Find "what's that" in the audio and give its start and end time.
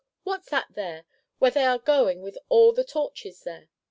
0.23-0.65